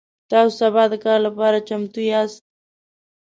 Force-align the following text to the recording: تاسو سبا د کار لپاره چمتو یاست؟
تاسو 0.29 0.53
سبا 0.61 0.83
د 0.91 0.93
کار 1.05 1.19
لپاره 1.27 1.65
چمتو 1.67 2.01
یاست؟ 2.11 2.41